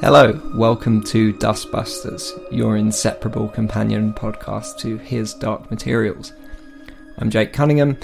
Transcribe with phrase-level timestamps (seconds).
[0.00, 6.32] Hello, welcome to Dustbusters, your inseparable companion podcast to His Dark Materials.
[7.18, 7.98] I'm Jake Cunningham,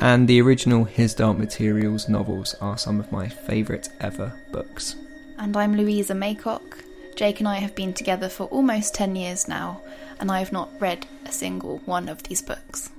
[0.00, 4.94] and the original His Dark Materials novels are some of my favourite ever books.
[5.38, 6.84] And I'm Louisa Maycock.
[7.16, 9.82] Jake and I have been together for almost 10 years now,
[10.20, 12.90] and I have not read a single one of these books.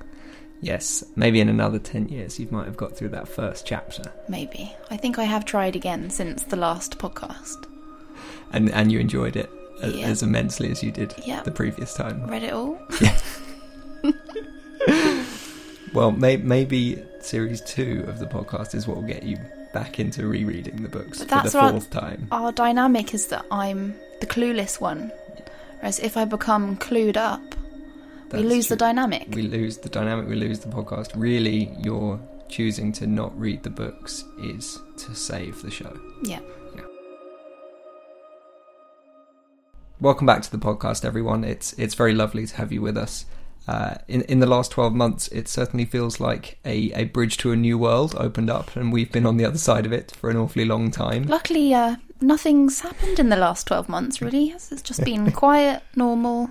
[0.59, 4.11] Yes, maybe in another 10 years you might have got through that first chapter.
[4.27, 4.75] Maybe.
[4.89, 7.70] I think I have tried again since the last podcast.
[8.53, 9.49] And, and you enjoyed it
[9.81, 10.07] as, Yeah.
[10.07, 11.41] as immensely as you did Yeah.
[11.43, 12.25] the previous time.
[12.27, 12.79] Read it all?
[13.01, 13.17] Yeah.
[15.93, 19.37] Well, may, maybe series two of the podcast is what will get you
[19.73, 22.27] back into rereading the books But for the fourth time.
[22.31, 25.11] Our dynamic is that I'm the clueless one.
[25.79, 27.41] Whereas if I become clued up,
[28.31, 29.27] we That's lose the dynamic.
[29.35, 31.11] We lose the dynamic, we lose the podcast.
[31.15, 35.99] Really, your choosing to not read the books is to save the show.
[36.23, 36.39] Yeah.
[40.01, 41.43] Welcome back to the podcast, everyone.
[41.43, 43.25] It's it's very lovely to have you with us.
[43.67, 47.51] Uh, in in the last twelve months, it certainly feels like a, a bridge to
[47.51, 50.31] a new world opened up, and we've been on the other side of it for
[50.31, 51.27] an awfully long time.
[51.27, 54.49] Luckily, uh, nothing's happened in the last 12 months, really.
[54.49, 56.49] It's just been quiet, normal.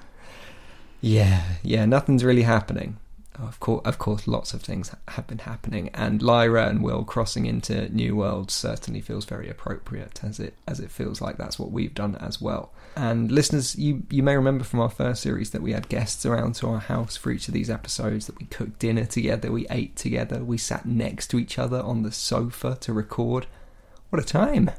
[1.01, 2.99] Yeah, yeah, nothing's really happening.
[3.43, 7.47] Of course, of course, lots of things have been happening, and Lyra and Will crossing
[7.47, 11.71] into new worlds certainly feels very appropriate, as it as it feels like that's what
[11.71, 12.73] we've done as well.
[12.97, 16.55] And listeners, you you may remember from our first series that we had guests around
[16.57, 18.27] to our house for each of these episodes.
[18.27, 22.03] That we cooked dinner together, we ate together, we sat next to each other on
[22.03, 23.47] the sofa to record.
[24.11, 24.71] What a time!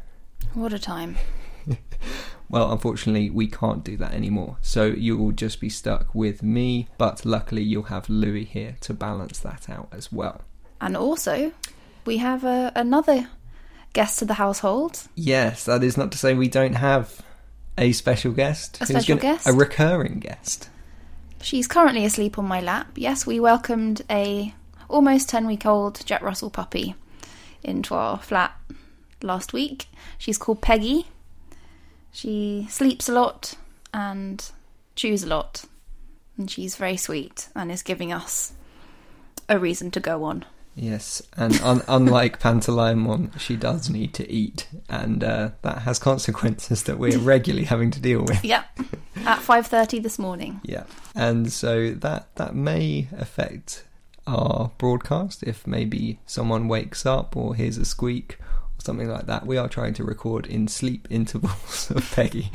[0.54, 1.18] What a time.
[2.52, 4.58] Well, unfortunately, we can't do that anymore.
[4.62, 8.94] So you will just be stuck with me, but luckily you'll have Louis here to
[8.94, 10.42] balance that out as well.
[10.82, 11.54] And also,
[12.06, 13.30] we have uh, another
[13.94, 15.04] guest to the household.
[15.16, 17.22] Yes, that is not to say we don't have
[17.78, 18.82] a special guest.
[18.82, 19.48] A special gonna- guest?
[19.48, 20.70] A recurring guest.
[21.42, 22.92] She's currently asleep on my lap.
[22.96, 24.54] Yes, we welcomed a
[24.90, 26.96] almost 10 week old Jack Russell puppy
[27.64, 28.52] into our flat
[29.22, 29.86] last week.
[30.18, 31.08] She's called Peggy.
[32.12, 33.56] She sleeps a lot
[33.94, 34.44] and
[34.96, 35.66] chews a lot.
[36.38, 38.54] And she's very sweet and is giving us
[39.50, 40.46] a reason to go on.
[40.76, 46.84] Yes, and un- unlike Pantalaimon, she does need to eat, and uh, that has consequences
[46.84, 48.44] that we're regularly having to deal with.
[48.44, 48.66] Yep.
[49.26, 50.62] At 5:30 this morning.
[50.64, 53.84] Yeah, and so that that may affect
[54.26, 58.38] our broadcast if maybe someone wakes up or hears a squeak
[58.86, 59.46] something like that.
[59.46, 62.50] We are trying to record in sleep intervals of Peggy,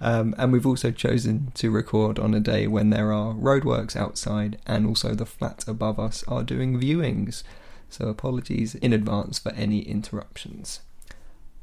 [0.00, 4.58] um, and we've also chosen to record on a day when there are roadworks outside,
[4.66, 7.42] and also the flat above us are doing viewings.
[7.88, 10.80] So apologies in advance for any interruptions.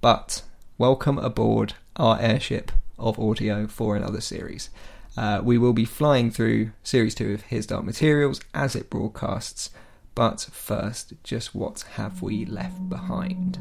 [0.02, 0.44] But
[0.78, 4.69] welcome aboard our airship of audio for another series.
[5.16, 9.69] Uh, we will be flying through series two of His Dark Materials as it broadcasts.
[10.16, 13.57] But first, just what have we left behind?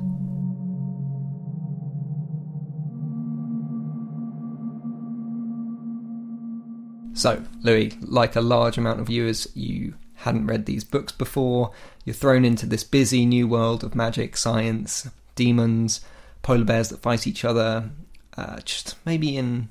[7.14, 11.72] So, Louis, like a large amount of viewers, you hadn't read these books before.
[12.04, 16.00] You're thrown into this busy new world of magic, science, daemons,
[16.42, 17.90] polar bears that fight each other.
[18.36, 19.68] Uh, just maybe in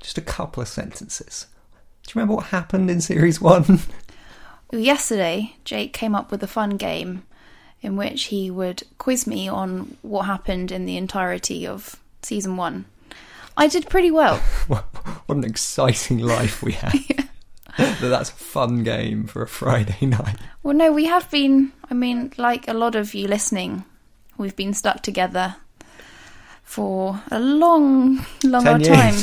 [0.00, 1.46] just a couple of sentences.
[2.02, 3.80] Do you remember what happened in series one?
[4.72, 7.24] Yesterday, Jake came up with a fun game
[7.82, 12.86] in which he would quiz me on what happened in the entirety of season one.
[13.54, 14.38] I did pretty well.
[14.68, 14.84] what
[15.28, 16.94] an exciting life we have.
[17.78, 20.36] That That's a fun game for a Friday night.
[20.62, 23.86] Well, no, we have been, I mean, like a lot of you listening,
[24.36, 25.56] we've been stuck together
[26.62, 29.14] for a long, long time.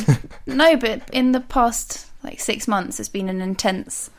[0.47, 4.09] no, but in the past, like six months, it's been an intense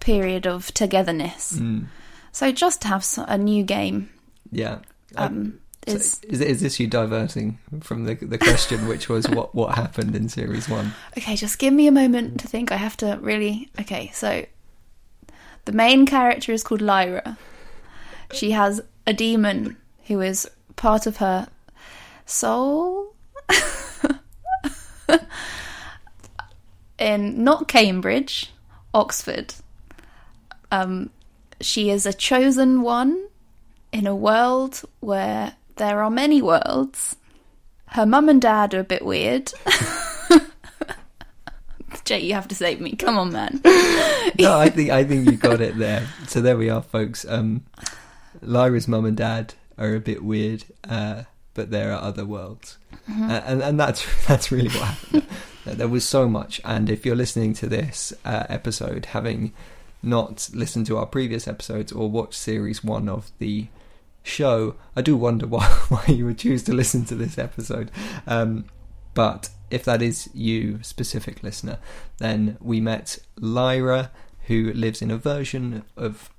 [0.00, 1.52] period of togetherness.
[1.52, 1.86] Mm,
[2.32, 4.08] So just to have a new game
[4.52, 4.78] yeah.
[5.16, 9.54] um, So is is, is this you diverting from the the question, which was what
[9.54, 10.92] what happened in series one?
[11.16, 12.72] Okay, just give me a moment to think.
[12.72, 13.70] I have to really.
[13.80, 14.44] Okay, so
[15.64, 17.38] the main character is called Lyra.
[18.32, 19.76] She has a daemon
[20.06, 21.48] who is part of her
[22.26, 23.14] soul.
[26.98, 28.52] In not Cambridge,
[28.92, 29.54] Oxford.
[30.70, 31.10] Um,
[31.60, 33.26] she is a chosen one
[33.92, 37.16] in a world where there are many worlds.
[37.86, 39.52] Her mum and dad are a bit weird.
[42.04, 42.92] Jake, you have to save me.
[42.96, 43.60] Come on, man.
[44.38, 46.06] No, I think I think you got it there.
[46.26, 47.26] So there we are, folks.
[47.28, 47.64] Um,
[48.40, 50.64] Lyra's mum and dad are a bit weird.
[50.88, 51.24] Uh,
[51.54, 52.78] but there are other worlds,
[53.08, 55.26] uh, and and that's that's really what happened.
[55.66, 59.52] There was so much, and if you're listening to this uh, episode, having
[60.02, 63.68] not listened to our previous episodes or watched series one of the
[64.22, 67.90] show, I do wonder why why you would choose to listen to this episode.
[68.26, 68.66] Um,
[69.14, 71.78] but if that is you, specific listener,
[72.18, 74.10] then we met Lyra,
[74.46, 76.30] who lives in a version of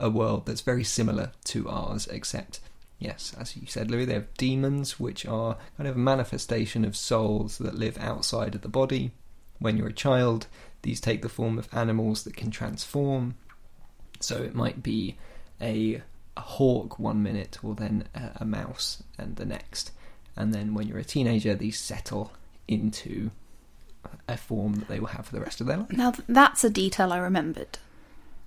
[0.00, 2.60] a world that's very similar to ours, except,
[2.98, 6.96] yes, as you said, Louis, they have daemons, which are kind of a manifestation of
[6.96, 9.12] souls that live outside of the body.
[9.58, 10.46] When you're a child,
[10.82, 13.36] these take the form of animals that can transform.
[14.20, 15.16] So it might be
[15.60, 16.02] a,
[16.36, 19.92] a hawk one minute, or then a, a mouse and the next.
[20.36, 22.32] And then when you're a teenager, these settle
[22.66, 23.30] into
[24.28, 25.92] a form that they will have for the rest of their life.
[25.92, 27.78] Now that's a detail I remembered.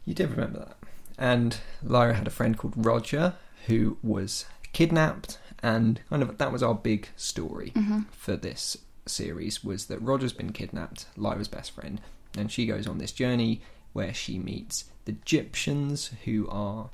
[0.05, 0.77] You did remember that.
[1.17, 3.35] And Lyra had a friend called Roger
[3.67, 8.01] who was kidnapped, and kind of that was our big story mm-hmm.
[8.11, 12.01] for this series was that Roger's been kidnapped, Lyra's best friend,
[12.37, 13.61] and she goes on this journey
[13.93, 16.89] where she meets the Gyptians who are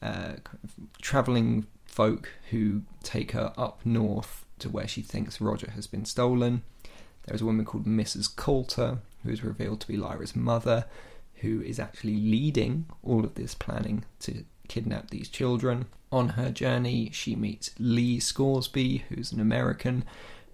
[0.00, 0.34] uh,
[1.00, 6.62] traveling folk who take her up north to where she thinks Roger has been stolen.
[7.26, 8.34] There's a woman called Mrs.
[8.34, 10.86] Coulter, who is revealed to be Lyra's mother,
[11.36, 15.86] who is actually leading all of this planning to kidnap these children.
[16.10, 20.04] On her journey, she meets Lee Scoresby, who's an American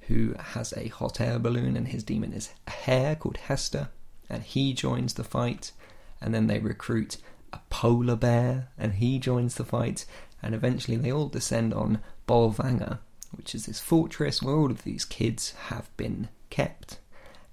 [0.08, 3.88] who has a hot air balloon, and his daemon is a hare called Hester,
[4.28, 5.72] and he joins the fight.
[6.20, 7.18] And then they recruit
[7.52, 10.06] a polar bear, and he joins the fight.
[10.42, 12.98] And eventually, they all descend on Bolvanger,
[13.32, 16.98] which is this fortress where all of these kids have been kept.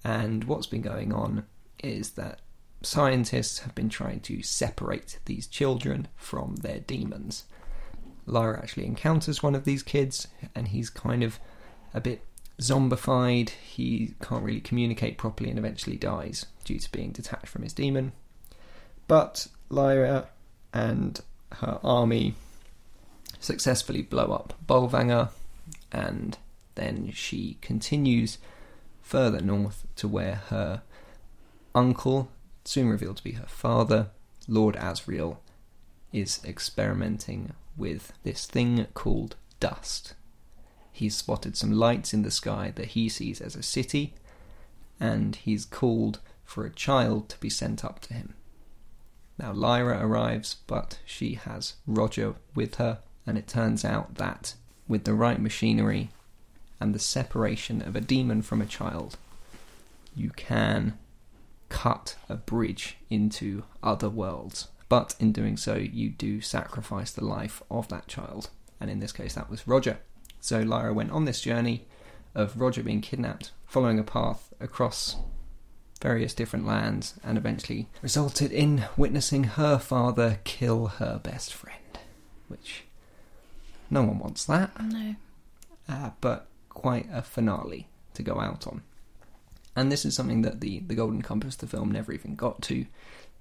[0.03, 1.45] And what's been going on
[1.83, 2.41] is that
[2.81, 7.45] scientists have been trying to separate these children from their daemons.
[8.25, 11.39] Lyra actually encounters one of these kids, and he's kind of
[11.93, 12.23] a bit
[12.61, 13.49] zombified.
[13.49, 18.13] He can't really communicate properly and eventually dies due to being detached from his daemon.
[19.07, 20.29] But Lyra
[20.73, 21.19] and
[21.53, 22.35] her army
[23.39, 25.29] successfully blow up Bolvanger,
[25.91, 26.37] and
[26.75, 28.37] then she continues
[29.01, 30.83] further north to where her
[31.75, 32.29] uncle,
[32.63, 34.11] soon revealed to be her father,
[34.47, 35.37] Lord Asriel,
[36.13, 40.13] is experimenting with this thing called dust.
[40.91, 44.13] He's spotted some lights in the sky that he sees as a city,
[44.99, 48.33] and he's called for a child to be sent up to him.
[49.37, 54.55] Now, Lyra arrives, but she has Roger with her, and it turns out that
[54.87, 56.09] with the right machinery
[56.79, 59.17] and the separation of a daemon from a child,
[60.15, 60.97] you can
[61.69, 64.67] cut a bridge into other worlds.
[64.89, 68.49] But in doing so, you do sacrifice the life of that child.
[68.79, 69.99] And in this case, that was Roger.
[70.41, 71.85] So Lyra went on this journey
[72.35, 75.15] of Roger being kidnapped, following a path across
[76.01, 81.77] various different lands, and eventually resulted in witnessing her father kill her best friend.
[82.47, 82.83] Which
[83.89, 85.15] no one wants that No.
[85.87, 88.81] uh, but quite a finale to go out on.
[89.75, 92.85] And this is something that the, the Golden Compass, the film, never even got to.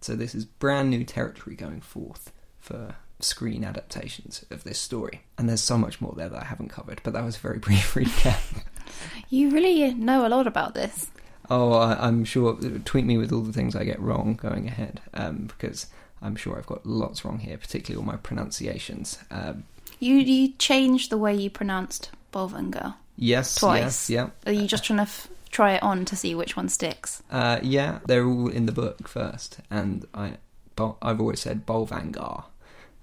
[0.01, 5.23] So this is brand new territory going forth for screen adaptations of this story.
[5.39, 7.59] And there's so much more there that I haven't covered, but that was a very
[7.67, 8.65] brief recap.
[9.29, 11.09] You really know a lot about this.
[11.49, 15.01] oh, I, I'm sure, tweet me with all the things I get wrong going ahead,
[15.15, 15.87] um, because
[16.23, 19.19] I'm sure I've got lots wrong here, particularly all my pronunciations.
[19.31, 19.65] Um,
[20.01, 22.95] You you changed the way you pronounced Bolvanger.
[23.17, 23.81] yes, Twice.
[23.83, 24.31] yes, yeah.
[24.47, 27.23] Are you just trying to f- try it on to see which one sticks?
[27.31, 30.35] Uh, yeah, they're all in the book first, and I,
[31.03, 32.45] I've always said Bolvangar,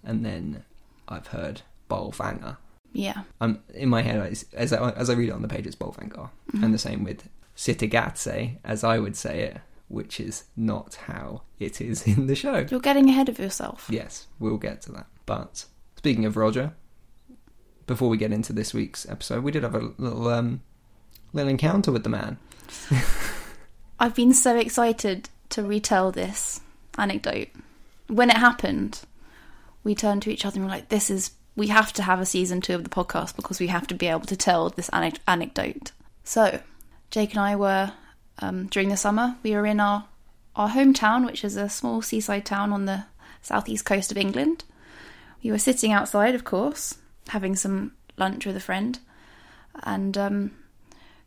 [0.07, 0.63] and then
[1.07, 1.61] I've heard
[1.91, 2.57] Bolvanger.
[2.93, 3.23] Yeah.
[3.39, 5.75] I'm in my head as as I, as I read it on the page, it's
[5.75, 11.43] Bolvangar, and the same with Sitigatse, as I would say it, which is not how
[11.59, 12.65] it is in the show.
[12.69, 13.87] You're getting ahead of yourself.
[13.91, 15.07] Yes, we'll get to that.
[15.25, 15.65] But
[15.97, 16.73] speaking of Roger,
[17.85, 20.61] before we get into this week's episode, we did have a little um,
[21.33, 22.37] little encounter with the man.
[23.99, 26.61] I've been so excited to retell this
[26.97, 27.49] anecdote.
[28.07, 29.01] When it happened,
[29.87, 32.25] we turned to each other and were like, "This is we have to have a
[32.25, 35.19] season two of the podcast because we have to be able to tell this anec-
[35.25, 35.93] anecdote."
[36.25, 36.59] So,
[37.09, 37.93] Jake and I were
[38.39, 39.37] um, during the summer.
[39.43, 40.05] We were in our
[40.57, 43.05] our hometown, which is a small seaside town on the
[43.41, 44.65] southeast coast of England.
[45.41, 46.97] We were sitting outside, of course,
[47.29, 48.99] having some lunch with a friend,
[49.83, 50.51] and um,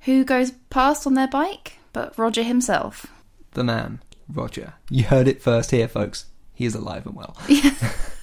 [0.01, 3.07] who goes past on their bike but Roger himself.
[3.53, 4.75] The man, Roger.
[4.91, 6.27] You heard it first here, folks.
[6.55, 7.37] He is alive and well.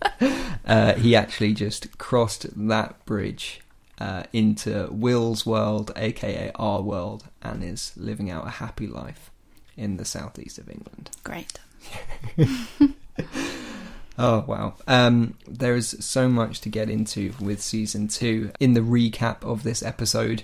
[0.64, 3.60] uh, he actually just crossed that bridge
[4.00, 9.30] uh, into Will's world, aka our world, and is living out a happy life
[9.76, 11.10] in the southeast of England.
[11.24, 11.58] Great.
[14.18, 14.74] Oh wow!
[14.88, 18.50] Um, there is so much to get into with season two.
[18.58, 20.42] In the recap of this episode,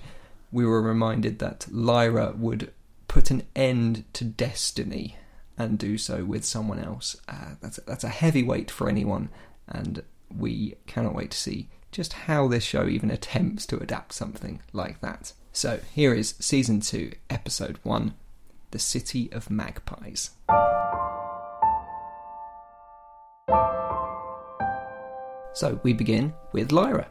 [0.52, 2.72] we were reminded that Lyra would
[3.08, 5.16] put an end to destiny
[5.56, 7.16] and do so with someone else.
[7.28, 9.28] Uh, that's that's a heavy weight for anyone,
[9.68, 10.02] and
[10.36, 15.00] we cannot wait to see just how this show even attempts to adapt something like
[15.00, 15.32] that.
[15.52, 18.14] So here is season two, episode one,
[18.72, 20.30] "The City of Magpies."
[25.54, 27.06] So we begin with Lyra.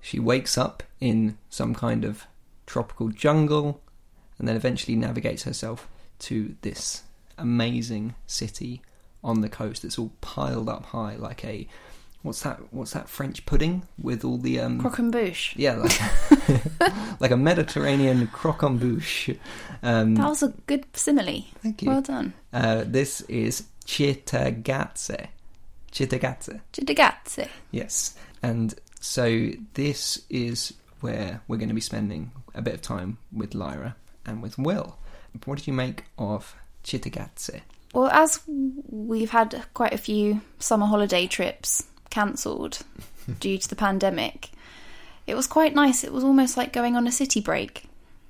[0.00, 2.26] She wakes up in some kind of
[2.64, 3.80] tropical jungle
[4.38, 5.88] and then eventually navigates herself
[6.20, 7.02] to this
[7.38, 8.82] amazing city
[9.24, 11.66] on the coast that's all piled up high like a
[12.22, 15.54] what's that what's that French pudding with all the um Croquembouche.
[15.56, 19.36] yeah like, like a Mediterranean croquembouche
[19.82, 21.44] um That was a good simile.
[21.62, 22.32] thank you Well done.
[22.52, 25.28] uh, this is Cittagazze
[25.90, 27.48] Cittagazze Cittagazze.
[27.70, 28.14] Yes.
[28.42, 33.54] And so this is where we're going to be spending a bit of time with
[33.54, 34.96] Lyra and with Will.
[35.44, 36.54] What did you make of
[37.92, 42.80] Well, as we've had quite a few summer holiday trips cancelled
[43.40, 44.50] due to the pandemic,
[45.26, 46.04] it was quite nice.
[46.04, 47.84] It was almost like going on a city break.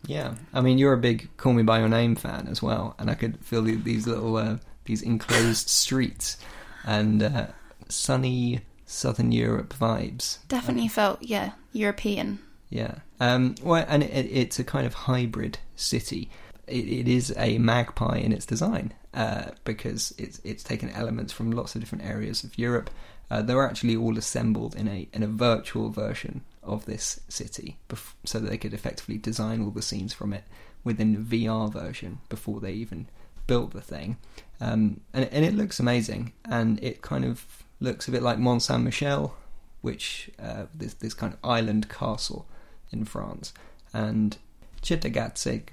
[0.04, 3.08] Yeah, I mean you're a big Call Me by Your Name fan as well, and
[3.08, 6.38] I could feel these little uh, these enclosed streets
[6.84, 7.46] and uh,
[7.88, 10.38] sunny Southern Europe vibes.
[10.48, 12.40] Definitely felt, yeah, European.
[12.68, 12.96] Yeah.
[13.20, 16.30] Um, well, and it, it's a kind of hybrid city.
[16.66, 21.50] It, it is a magpie in its design uh, because it's it's taken elements from
[21.50, 22.90] lots of different areas of Europe.
[23.30, 28.14] Uh, they're actually all assembled in a in a virtual version of this city, bef-
[28.24, 30.44] so that they could effectively design all the scenes from it
[30.84, 33.06] within the VR version before they even
[33.46, 34.16] built the thing.
[34.60, 38.62] Um, and and it looks amazing, and it kind of looks a bit like Mont
[38.62, 39.34] Saint Michel,
[39.80, 42.46] which uh, this this kind of island castle
[42.90, 43.52] in France,
[43.92, 44.36] and
[44.82, 45.64] Cittagazze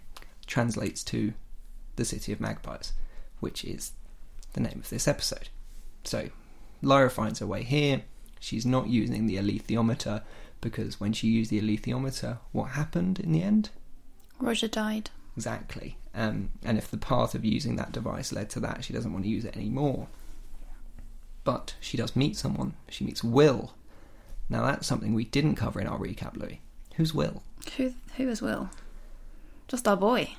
[0.49, 1.33] translates to
[1.95, 2.91] the city of magpies,
[3.39, 3.91] which is
[4.53, 5.49] the name of this episode.
[6.03, 6.29] So,
[6.81, 8.01] Lyra finds her way here.
[8.39, 10.23] She's not using the alethiometer
[10.61, 13.69] because when she used the alethiometer, what happened in the end?
[14.39, 15.09] Roger died.
[15.37, 15.97] Exactly.
[16.15, 19.25] Um, and if the path of using that device led to that, she doesn't want
[19.25, 20.07] to use it anymore.
[21.43, 22.73] But she does meet someone.
[22.89, 23.73] She meets Will.
[24.49, 26.61] Now, that's something we didn't cover in our recap, Louis.
[26.95, 27.43] Who's Will?
[27.77, 28.69] Who, who is Will?
[29.69, 30.33] Just our boy.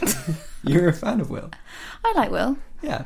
[0.64, 1.50] You're a fan of Will.
[2.04, 2.56] I like Will.
[2.80, 3.04] Yeah.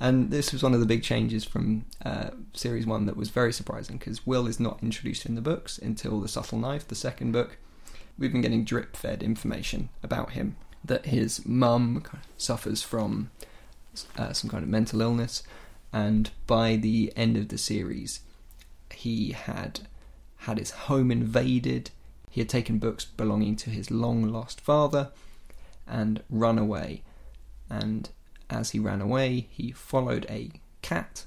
[0.00, 3.52] And this was one of the big changes from uh, series one that was very
[3.52, 7.32] surprising because Will is not introduced in the books until The Subtle Knife, the second
[7.32, 7.56] book.
[8.18, 12.02] We've been getting drip fed information about him that his mum
[12.36, 13.30] suffers from
[14.18, 15.42] uh, some kind of mental illness,
[15.92, 18.20] and by the end of the series,
[18.92, 19.86] he had
[20.38, 21.90] had his home invaded.
[22.34, 25.12] He had taken books belonging to his long lost father
[25.86, 27.04] and run away.
[27.70, 28.10] And
[28.50, 30.50] as he ran away, he followed a
[30.82, 31.26] cat,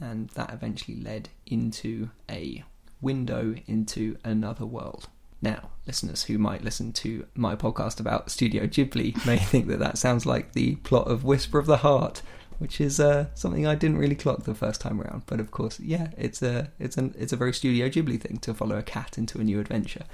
[0.00, 2.64] and that eventually led into a
[3.00, 5.06] window into another world.
[5.40, 9.98] Now, listeners who might listen to my podcast about Studio Ghibli may think that that
[9.98, 12.22] sounds like the plot of Whisper of the Heart,
[12.58, 15.22] which is uh, something I didn't really clock the first time around.
[15.26, 18.54] But of course, yeah, it's a it's an it's a very Studio Ghibli thing to
[18.54, 20.04] follow a cat into a new adventure.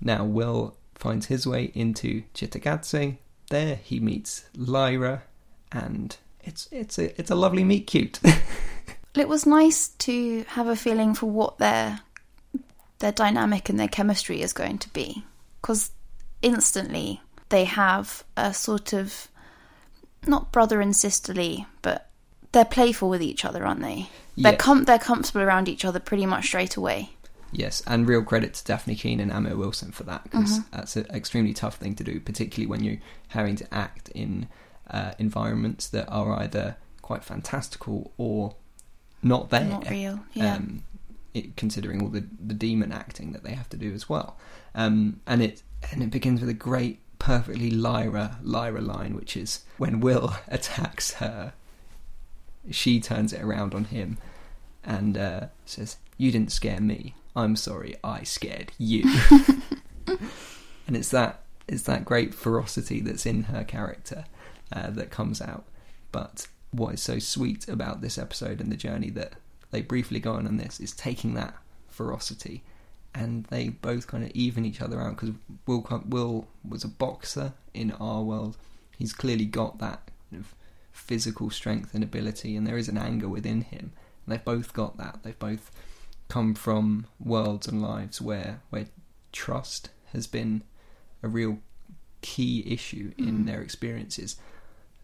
[0.00, 3.18] Now, Will finds his way into Cittagazze.
[3.50, 5.22] There, he meets Lyra,
[5.72, 8.20] and it's it's a it's a lovely meet cute.
[9.14, 12.00] It was nice to have a feeling for what their
[13.00, 15.24] their dynamic and their chemistry is going to be,
[15.60, 15.90] because
[16.42, 19.28] instantly they have a sort of
[20.26, 22.08] not brother and sisterly, but
[22.52, 24.08] they're playful with each other, aren't they?
[24.36, 24.58] They're Yeah.
[24.58, 27.10] com- they're comfortable around each other pretty much straight away.
[27.52, 31.06] Yes, and real credit to Dafne Keen and Amir Wilson for that because that's an
[31.12, 32.98] extremely tough thing to do, particularly when you're
[33.28, 34.46] having to act in
[34.88, 38.54] uh, environments that are either quite fantastical or
[39.22, 39.64] not there.
[39.64, 40.54] Not real, yeah.
[40.54, 40.84] Um,
[41.34, 44.36] it, considering all the, the daemon acting that they have to do as well,
[44.74, 45.62] um, and it
[45.92, 51.14] and it begins with a great, perfectly Lyra Lyra line, which is when Will attacks
[51.14, 51.52] her,
[52.72, 54.18] she turns it around on him
[54.82, 57.14] and uh, says, "You didn't scare me.
[57.36, 59.04] I'm sorry, I scared you."
[60.08, 64.24] and it's that it's that great ferocity that's in her character
[64.72, 65.64] uh, that comes out.
[66.10, 69.34] But what is so sweet about this episode and the journey that
[69.70, 71.54] they briefly go on in this is taking that
[71.88, 72.64] ferocity
[73.14, 75.34] and they both kind of even each other out because
[75.66, 78.56] Will Will was a boxer in our world.
[78.98, 80.54] He's clearly got that kind of
[80.92, 83.92] physical strength and ability, and there is an anger within him.
[84.26, 85.20] And they've both got that.
[85.22, 85.70] They've both
[86.28, 88.86] come from worlds and lives where where
[89.32, 90.62] trust has been
[91.22, 91.58] a real
[92.22, 93.46] key issue in Mm.
[93.46, 94.36] their experiences.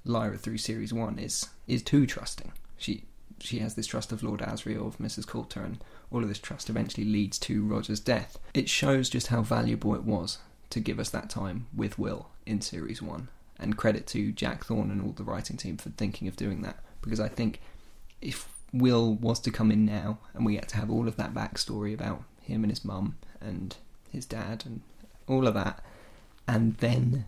[0.05, 2.53] Lyra through series one is is too trusting.
[2.77, 3.05] She
[3.41, 5.27] she has this trust of Lord Asriel, of Mrs.
[5.27, 5.79] Coulter, and
[6.11, 8.39] all of this trust eventually leads to Roger's death.
[8.55, 10.39] It shows just how valuable it was
[10.71, 13.29] to give us that time with Will in series one.
[13.59, 16.79] And credit to Jack Thorne and all the writing team for thinking of doing that.
[17.01, 17.61] Because I think
[18.21, 21.33] if Will was to come in now and we get to have all of that
[21.33, 23.77] backstory about him and his mum and
[24.11, 24.83] his dad and
[25.27, 25.83] all of that,
[26.47, 27.27] and then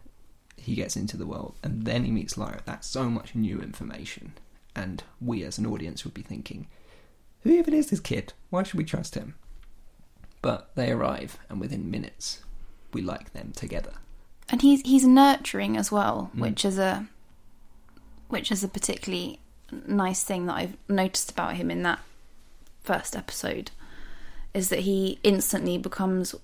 [0.57, 4.33] he gets into the world and then he meets Lyra, that's so much new information.
[4.75, 6.69] And we as an audience would be thinking,
[7.43, 8.33] who even is this kid?
[8.51, 9.35] Why should we trust him?
[10.43, 12.43] But they arrive, and within minutes,
[12.93, 13.93] we like them together.
[14.51, 16.41] and he's he's nurturing as well, Mm.
[16.41, 17.07] which is a
[18.29, 19.41] which is a particularly
[19.87, 22.01] nice thing that I've noticed about him in that
[22.83, 23.71] first episode
[24.55, 26.35] is that he instantly becomes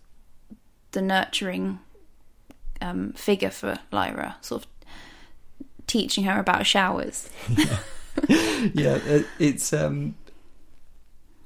[0.93, 1.79] the nurturing
[2.83, 4.69] um, figure for Lyra, sort of
[5.87, 7.29] teaching her about showers.
[7.49, 7.79] yeah,
[8.29, 10.15] it, it's um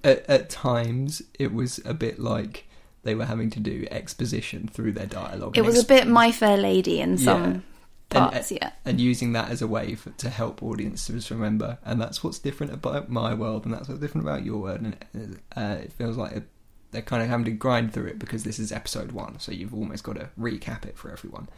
[0.05, 2.67] at, at times it was a bit like
[3.03, 5.57] they were having to do exposition through their dialogue.
[5.57, 7.63] It and was a bit My Fair Lady in some And-
[8.11, 8.73] parts, yeah.
[8.85, 12.73] and using that as a way for, to help audiences remember, and that's what's different
[12.73, 16.33] about my world, and that's what's different about your world, and uh, it feels like
[16.33, 16.49] it,
[16.91, 19.75] they're kind of having to grind through it because this is episode one, so you've
[19.75, 21.49] almost got to recap it for everyone.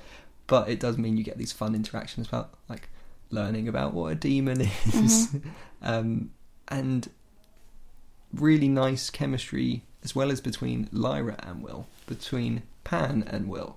[0.46, 2.88] But it does mean you get these fun interactions about like
[3.30, 4.60] learning about what a daemon
[4.94, 5.36] is,
[5.82, 6.30] um,
[6.68, 7.08] and
[8.32, 13.76] really nice chemistry as well as between Lyra and Will, between Pan and Will.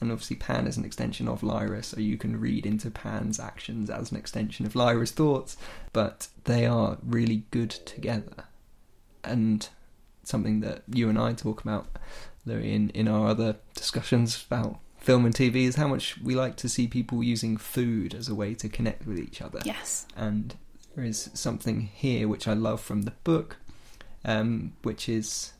[0.00, 3.90] And obviously, Pan is an extension of Lyra, so you can read into Pan's actions
[3.90, 5.58] as an extension of Lyra's thoughts.
[5.92, 8.44] But they are really good together.
[9.22, 9.68] And
[10.24, 11.86] something that you and I talk about,
[12.46, 16.56] Louis, in, in our other discussions about film and TV, is how much we like
[16.56, 20.06] to see people using food as a way to connect with each other Yes.
[20.16, 20.54] and
[20.94, 23.56] there is something here which I love from the book,
[24.24, 25.52] um, which is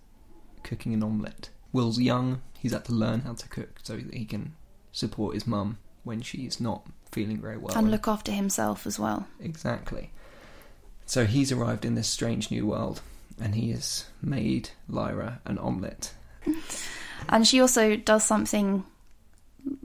[0.62, 1.50] cooking an omelette.
[1.72, 4.54] Will's young; he's had to learn how to cook so that he can
[4.92, 7.76] support his mum when she's not feeling very well.
[7.76, 9.26] and look after himself as well.
[9.40, 10.10] exactly.
[11.06, 13.00] So he's arrived in this strange new world,
[13.40, 16.12] and he has made Lyra an omelette.
[17.28, 18.82] And she also does something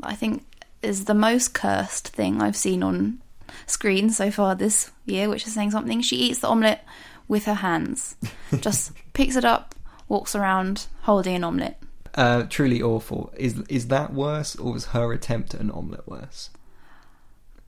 [0.03, 0.45] I think
[0.81, 3.21] is the most cursed thing I've seen on
[3.65, 6.01] screen so far this year, which is saying something.
[6.01, 6.85] She eats the omelette
[7.27, 8.15] with her hands.
[8.59, 9.75] Just picks it up,
[10.07, 11.81] walks around holding an omelette.
[12.13, 13.33] Uh, truly awful.
[13.35, 16.49] Is is that worse, or was her attempt at an omelette worse?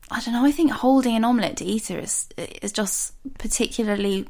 [0.09, 4.25] I don't know, I think holding an omelette to eat her is, is just particularly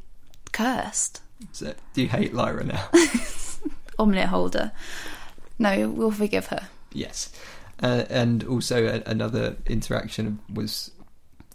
[0.52, 1.22] cursed.
[1.52, 2.90] So, do you hate Lyra now?
[4.00, 4.72] Omelette holder.
[5.60, 6.68] No, we'll forgive her.
[6.94, 7.32] Yes,
[7.82, 10.92] uh, and also a, another interaction was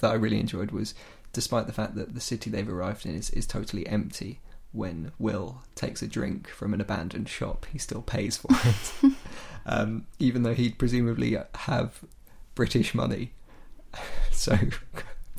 [0.00, 0.94] that I really enjoyed was,
[1.32, 4.40] despite the fact that the city they've arrived in is, is totally empty,
[4.72, 9.12] when Will takes a drink from an abandoned shop, he still pays for it,
[9.66, 12.00] um, even though he'd presumably have
[12.54, 13.32] British money.
[14.32, 14.56] So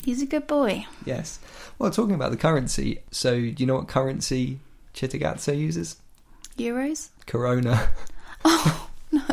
[0.03, 0.85] He's a good boy.
[1.05, 1.39] yes,
[1.79, 4.59] well, talking about the currency, so do you know what currency
[4.93, 5.97] Cittagazze uses?
[6.57, 7.09] Euros?
[7.25, 7.89] Corona.
[8.45, 9.23] Oh, no.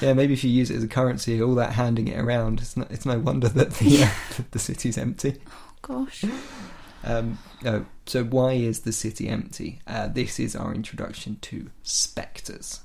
[0.00, 2.76] Yeah, maybe if you use it as a currency, all that handing it around, it's
[2.76, 5.36] no, it's no wonder that the uh, the city's empty.
[5.46, 6.24] Oh, gosh.
[7.04, 9.80] Um, no, so why is the city empty?
[9.86, 12.80] Uh, this is our introduction to spectres.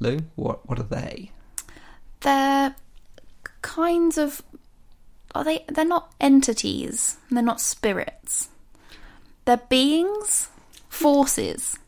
[0.00, 1.30] Lou, what what are they?
[2.20, 2.74] They're
[3.62, 4.42] kinds of.
[5.34, 5.64] Are they?
[5.68, 7.18] They're not entities.
[7.30, 8.48] They're not spirits.
[9.44, 10.48] They're beings,
[10.88, 11.78] forces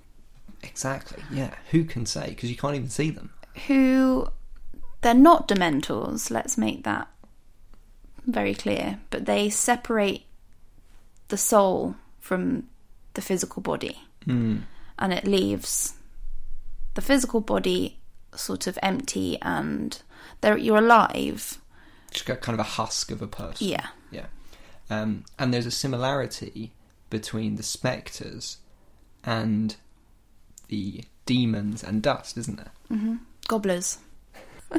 [0.63, 1.23] Exactly.
[1.31, 2.31] Yeah, who can say?
[2.31, 3.31] Because you can't even see them.
[3.67, 4.29] Who.
[5.03, 6.31] They're not dementors.
[6.31, 7.09] Let's make that
[8.27, 8.99] very clear.
[9.11, 10.25] But they separate
[11.29, 12.69] the soul from
[13.15, 14.59] the physical body, Hmm.
[14.99, 15.95] and it leaves
[16.95, 17.99] the physical body
[18.35, 20.01] sort of empty, and
[20.41, 21.59] they're, you're alive.
[22.11, 23.67] Just got kind of a husk of a person.
[23.69, 23.87] Yeah.
[24.11, 24.27] Yeah.
[24.91, 26.73] Um, and there's a similarity
[27.11, 28.59] between the spectres
[29.25, 29.77] and
[30.69, 32.73] the daemons and dust, isn't there?
[32.89, 33.17] hmm
[33.49, 33.99] Gobblers.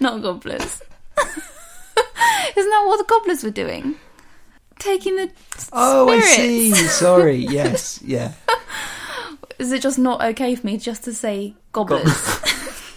[0.00, 0.82] Not gobblers.
[2.56, 3.96] Isn't that what the gobblers were doing?
[4.78, 5.30] taking the
[5.72, 6.74] Oh, I see.
[6.74, 7.36] Sorry.
[7.36, 8.00] Yes.
[8.02, 8.32] Yeah.
[9.58, 12.40] Is it just not okay for me just to say gobblers?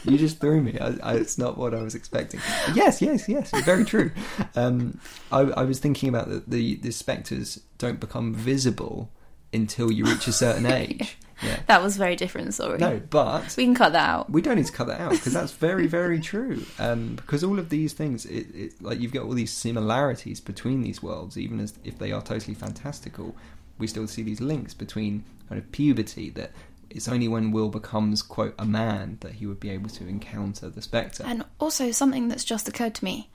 [0.04, 0.78] You just threw me.
[0.80, 2.42] I, I, it's not what I was expecting.
[2.74, 3.52] Yes, yes, yes.
[3.64, 4.12] Very true.
[4.56, 5.00] Um,
[5.32, 9.10] I, I was thinking about the, the the specters don't become visible
[9.54, 11.18] until you reach a certain age.
[11.42, 11.60] Yeah.
[11.68, 12.54] that was very different.
[12.54, 12.78] Sorry.
[12.80, 14.30] No, but We can cut that out.
[14.30, 16.66] we don't need to cut that out because that's very, very true.
[16.80, 20.82] Um, because all of these things, it, it, like you've got all these similarities between
[20.82, 23.36] these worlds, even as if they are totally fantastical,
[23.78, 26.52] we still see these links between kind of puberty that
[26.90, 30.70] it's only when Will becomes quote a man that he would be able to encounter
[30.70, 31.24] the spectre.
[31.26, 33.30] And also something that's just occurred to me.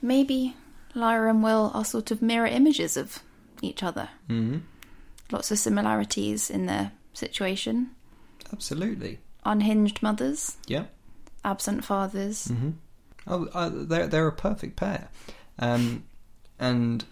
[0.00, 0.56] Maybe
[0.94, 3.22] Lyra and Will are sort of mirror images of
[3.60, 4.08] each other.
[4.26, 4.58] hmm
[5.30, 7.90] Lots of similarities in their situation.
[8.52, 9.18] Absolutely.
[9.44, 10.84] Unhinged mothers, Yeah.
[11.44, 12.46] absent fathers.
[12.48, 12.70] hmm
[13.26, 15.08] Oh, uh, they're they're a perfect pair,
[15.60, 16.02] um,
[16.58, 17.04] and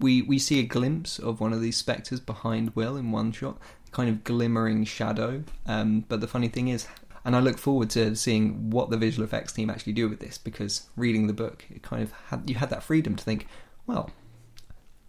[0.00, 3.58] we we see a glimpse of one of these specters behind Will in one shot,
[3.92, 5.44] kind of glimmering shadow.
[5.66, 6.86] Um, but the funny thing is,
[7.26, 10.38] and I look forward to seeing what the visual effects team actually do with this
[10.38, 13.46] because reading the book, it kind of had you had that freedom to think,
[13.86, 14.10] well.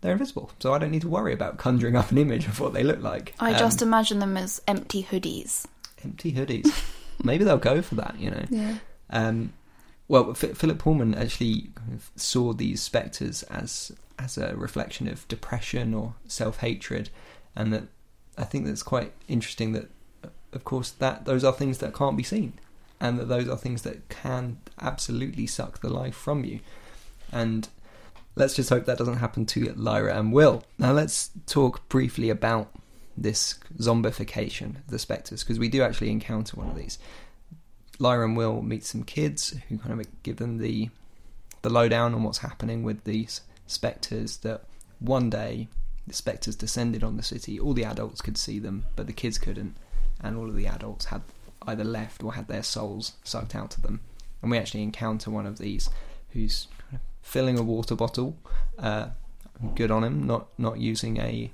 [0.02, 2.74] They're invisible, so I don't need to worry about conjuring up an image of what
[2.74, 3.34] they look like.
[3.40, 5.66] I Um, just imagine them as empty hoodies.
[6.04, 6.72] empty hoodies.
[7.24, 8.46] Maybe they'll go for that, you know.
[8.50, 8.76] Yeah.
[9.10, 9.54] Um,
[10.08, 15.28] well, F- Philip Pullman actually kind of saw these spectres as as a reflection of
[15.28, 17.10] depression or self hatred,
[17.56, 17.84] and that
[18.38, 19.74] I think that's quite interesting.
[19.74, 19.90] That,
[20.54, 22.54] of course, that those are things that can't be seen,
[23.00, 26.60] and that those are things that can absolutely suck the life from you.
[27.32, 27.68] And
[28.38, 30.64] let's just hope that doesn't happen to Lyra and Will.
[30.78, 32.72] Now, let's talk briefly about
[33.18, 37.00] this zombification of the spectres because we do actually encounter one of these.
[37.98, 40.90] Lyra and Will meet some kids who kind of give them the
[41.64, 44.38] the lowdown on what's happening with these spectres.
[44.38, 44.66] That
[45.00, 45.68] one day
[46.06, 47.60] the spectres descended on the city.
[47.60, 49.76] All the adults could see them, but the kids couldn't,
[50.22, 51.24] and all of the adults had
[51.64, 54.02] either left or had their souls sucked out of them.
[54.44, 55.90] And we actually encounter one of these
[56.30, 56.68] who's
[57.28, 58.38] filling a water bottle.
[58.80, 59.10] Uh,
[59.76, 61.52] good on him, not not using a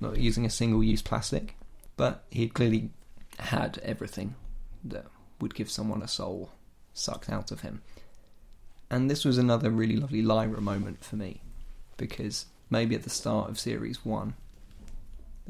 [0.00, 1.56] not using a single use plastic,
[1.96, 2.90] but he clearly
[3.38, 4.34] had everything
[4.84, 5.06] that
[5.40, 6.50] would give someone a soul
[6.92, 7.82] sucked out of him.
[8.90, 11.40] And this was another really lovely Lyra moment for me,
[11.96, 14.34] because maybe at the start of series one,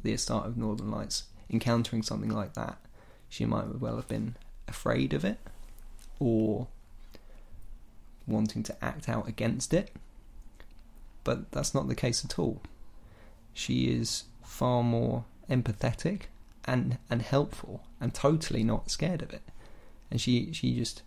[0.03, 2.77] the start of Northern Lights, encountering something like that,
[3.31, 4.37] she might well have been
[4.69, 5.39] afraid of it,
[6.19, 6.69] or
[8.31, 9.93] wanting to act out against it.
[11.25, 12.63] But that's not the case at all.
[13.53, 16.23] She is far more empathetic
[16.65, 19.43] and and helpful and totally not scared of it.
[20.11, 21.03] And she she just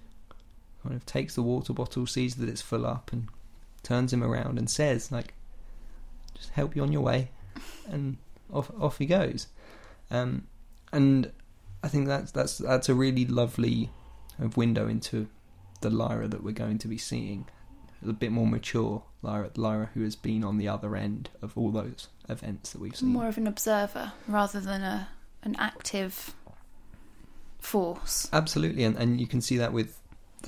[0.83, 3.27] kind of takes the water bottle, sees that it's full up, and
[3.81, 5.33] turns him around and says like,
[6.35, 7.29] "Just help you on your way,"
[7.87, 8.17] and
[8.51, 9.47] off off he goes.
[10.11, 10.47] Um,
[10.91, 11.31] and
[11.83, 13.89] I think that's that's that's a really lovely
[14.37, 15.27] kind of window into
[15.83, 17.45] the Lyra that we're going to be seeing.
[18.05, 21.71] A bit more mature Lyra, Lyra who has been on the other end of all
[21.71, 23.09] those events that we've seen.
[23.09, 25.07] More of an observer rather than a
[25.43, 26.33] an active
[27.59, 28.27] force.
[28.33, 29.99] Absolutely, and, and you can see that with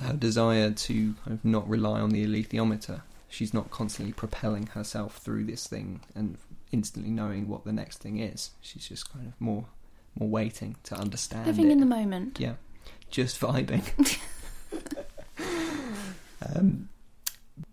[0.02, 3.02] her desire to kind of not rely on the alethiometer.
[3.28, 6.36] She's not constantly propelling herself through this thing and
[6.72, 8.50] instantly knowing what the next thing is.
[8.60, 9.66] She's just kind of more
[10.18, 11.72] more waiting to understand Living it.
[11.72, 12.38] in the moment.
[12.40, 12.54] Yeah,
[13.10, 13.82] just vibing.
[16.54, 16.88] um,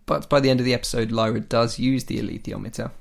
[0.05, 2.91] but by the end of the episode, Lyra does use the alethiometer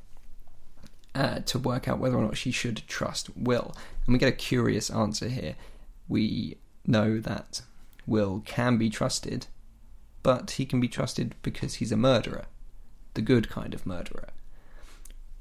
[1.14, 3.74] uh, to work out whether or not she should trust Will.
[4.06, 5.56] And we get a curious answer here.
[6.08, 6.56] We
[6.86, 7.62] know that
[8.06, 9.46] Will can be trusted,
[10.22, 12.46] but he can be trusted because he's a murderer,
[13.14, 14.28] the good kind of murderer.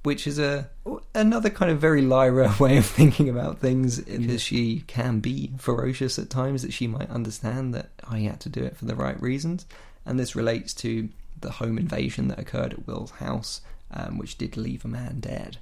[0.03, 0.67] Which is a
[1.13, 6.17] another kind of very Lyra way of thinking about things, because she can be ferocious
[6.17, 6.63] at times.
[6.63, 9.67] That she might understand that I had to do it for the right reasons,
[10.05, 11.09] and this relates to
[11.39, 13.61] the home invasion that occurred at Will's house,
[13.91, 15.57] um, which did leave a man dead.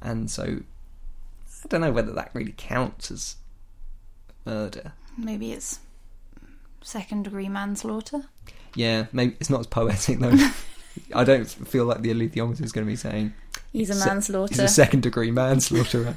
[0.00, 0.60] And so,
[1.64, 3.36] I don't know whether that really counts as
[4.44, 4.92] murder.
[5.16, 5.78] Maybe it's
[6.82, 8.22] second degree manslaughter.
[8.74, 10.50] Yeah, maybe it's not as poetic though.
[11.14, 13.32] I don't feel like the alethiometer is going to be saying
[13.72, 14.52] He's a Se- manslaughter.
[14.54, 16.14] he's a second degree manslaughterer.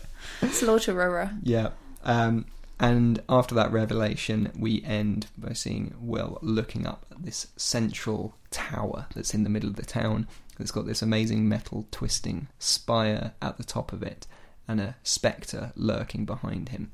[0.50, 1.30] Slaughterer.
[1.42, 1.70] yeah.
[2.04, 2.46] Um,
[2.82, 9.06] and after that revelation, we end by seeing Will looking up at this central tower
[9.14, 10.26] that's in the middle of the town.
[10.58, 14.26] That's got this amazing metal twisting spire at the top of it,
[14.66, 16.90] and a spectre lurking behind him.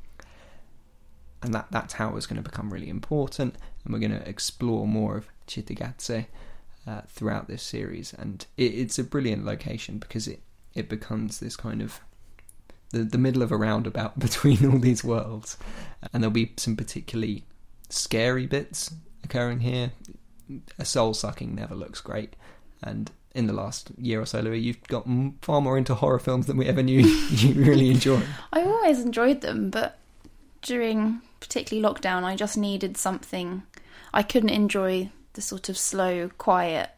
[1.43, 4.87] And that, that tower is going to become really important, and we're going to explore
[4.87, 6.27] more of Cittagazze
[6.87, 10.43] uh, throughout this series, and it, it's a brilliant location because it
[10.75, 12.01] it becomes this kind of
[12.91, 15.57] the the middle of a roundabout between all these worlds,
[16.13, 17.45] and there'll be some particularly
[17.89, 18.93] scary bits
[19.25, 19.93] occurring here.
[20.79, 22.35] A soul sucking never looks great,
[22.83, 25.07] and in the last year or so, Louis, you've got
[25.43, 28.21] far more into horror films than we ever knew you really enjoy.
[28.53, 29.99] I always enjoyed them, but
[30.63, 33.63] during particularly lockdown, I just needed something.
[34.13, 36.91] I couldn't enjoy the sort of slow, quiet,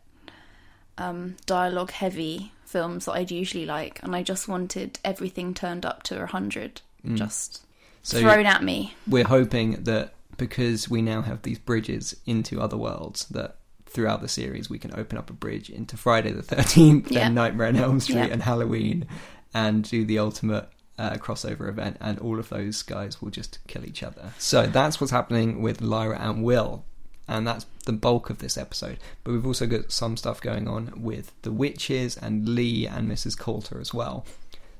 [0.96, 6.02] um, dialogue heavy films that I'd usually like, and I just wanted everything turned up
[6.04, 6.80] to 100,
[7.14, 7.64] just
[8.02, 8.94] So thrown at me.
[9.08, 13.56] we're hoping that because we now have these bridges into other worlds, that
[13.86, 17.26] throughout the series we can open up a bridge into Friday the Thirteenth, Yeah.
[17.26, 18.24] and Nightmare on Elm Street, Yeah.
[18.32, 19.06] and Halloween,
[19.52, 20.68] and do the ultimate.
[20.98, 24.34] Uh, crossover event, and all of those guys will just kill each other.
[24.36, 26.84] So that's what's happening with Lyra and Will,
[27.30, 28.98] and that's the bulk of this episode.
[29.22, 33.38] But we've also got some stuff going on with the witches and Lee and Mrs.
[33.38, 34.26] Coulter as well.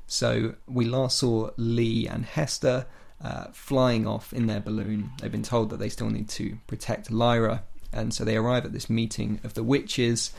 [0.05, 2.85] So we last saw Lee and Hester
[3.23, 5.11] uh, flying off in their balloon.
[5.21, 8.73] They've been told that they still need to protect Lyra, and so they arrive at
[8.73, 10.33] this meeting of the witches.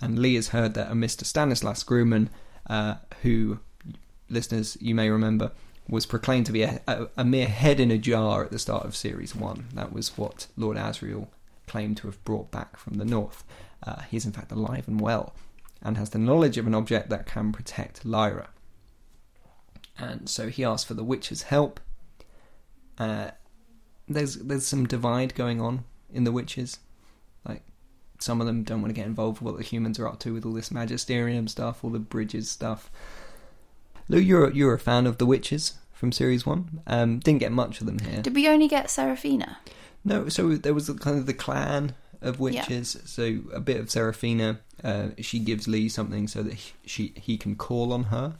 [0.00, 1.24] And Lee has heard that a Mr.
[1.24, 2.28] Stanislas Grumman,
[2.70, 3.58] uh, who
[4.30, 5.50] listeners you may remember
[5.88, 8.84] was proclaimed to be a, a, a mere head in a jar at the start
[8.84, 9.66] of series one.
[9.74, 11.28] That was what Lord Asriel
[11.66, 13.44] claimed to have brought back from the north.
[13.82, 15.34] Uh, he's in fact alive and well,
[15.82, 18.48] and has the knowledge of an object that can protect Lyra.
[19.98, 21.80] And so he asks for the witch's help.
[22.98, 23.30] Uh,
[24.08, 26.78] there's there's some divide going on in the witches.
[27.46, 27.62] Like
[28.18, 30.32] some of them don't want to get involved with what the humans are up to
[30.32, 32.90] with all this magisterium stuff, all the bridges stuff.
[34.08, 36.82] Lou, you're you're a fan of the witches from series one.
[36.86, 38.22] Um, didn't get much of them here.
[38.22, 39.58] Did we only get Serafina?
[40.06, 42.40] No, so there was kind of the clan of Yeah.
[42.40, 42.96] witches.
[43.04, 44.60] So a bit of Serafina.
[44.84, 48.36] Uh, she gives Lee something so that he, she he can call on her,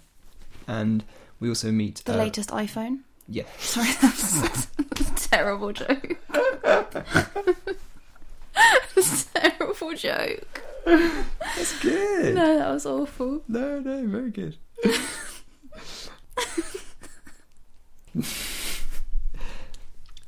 [0.68, 1.02] and
[1.40, 3.00] we also meet The uh, latest iPhone?
[3.28, 4.84] Yeah, Sorry, that's a
[5.28, 6.16] terrible joke.
[9.34, 10.62] terrible joke.
[10.84, 12.36] that's good.
[12.36, 13.42] No, that was awful.
[13.48, 14.56] No, no, very good.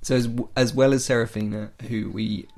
[0.08, 2.48] so as as well as Serafina, who we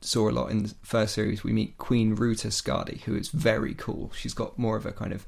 [0.00, 3.74] saw a lot in the first series, we meet Queen Ruta Skadi, who is very
[3.74, 4.12] cool.
[4.14, 5.26] She's got more of a kind of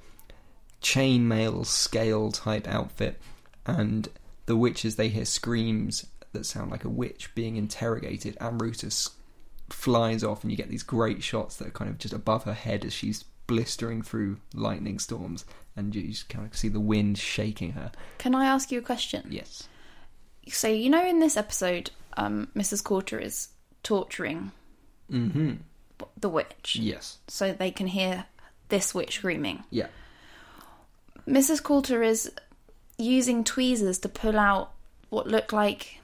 [0.80, 3.20] chainmail scale type outfit,
[3.66, 4.08] and
[4.46, 9.10] the witches they hear screams that sound like a witch being interrogated, and Ruta s-
[9.68, 12.54] flies off, and you get these great shots that are kind of just above her
[12.54, 17.18] head as she's blistering through lightning storms, and you just kind of see the wind
[17.18, 17.90] shaking her.
[18.18, 19.26] Can I ask you a question?
[19.28, 19.68] Yes.
[20.48, 22.82] So, you know, in this episode, um, Mrs.
[22.84, 23.48] Coulter is
[23.82, 24.52] torturing
[25.10, 25.54] Mm-hmm.
[26.18, 27.18] the witch Yes.
[27.28, 28.24] so they can hear
[28.68, 29.62] this witch screaming.
[29.70, 29.88] Yeah.
[31.28, 31.62] Mrs.
[31.62, 32.30] Coulter is
[32.98, 34.72] using tweezers to pull out
[35.10, 35.98] what look like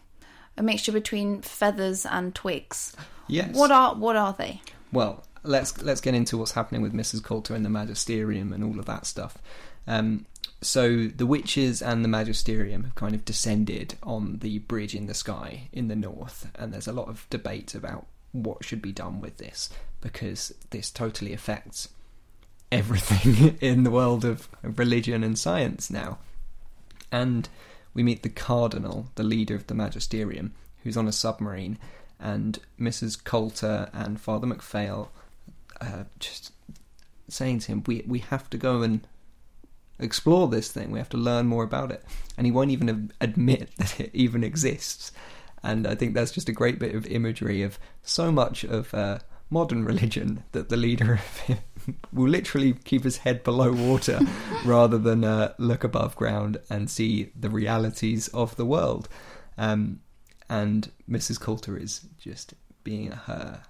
[0.56, 2.94] a mixture between feathers and twigs.
[3.28, 3.54] Yes.
[3.54, 4.60] What are what are they?
[4.92, 7.22] Well, let's let's get into what's happening with Mrs.
[7.22, 9.38] Coulter and the Magisterium and all of that stuff.
[9.86, 10.26] Um,
[10.60, 15.14] so the witches and the Magisterium have kind of descended on the bridge in the
[15.14, 19.20] sky in the north, and there's a lot of debate about what should be done
[19.20, 21.88] with this because this totally affects
[22.70, 26.18] everything in the world of religion and science now.
[27.10, 27.48] And
[27.94, 31.78] we meet the cardinal, the leader of the magisterium, who's on a submarine,
[32.20, 33.22] and Mrs.
[33.22, 35.10] Coulter and Father MacPhail
[35.80, 36.52] uh, just
[37.28, 39.06] saying to him, "We we have to go and
[39.98, 40.90] explore this thing.
[40.90, 42.04] We have to learn more about it."
[42.36, 45.12] And he won't even admit that it even exists.
[45.62, 49.18] And I think that's just a great bit of imagery of so much of uh,
[49.50, 51.58] modern religion that the leader of it
[52.12, 54.20] will literally keep his head below water
[54.64, 59.08] rather than uh, look above ground and see the realities of the world.
[59.56, 60.00] Um,
[60.48, 61.40] and Mrs.
[61.40, 63.62] Coulter is just being her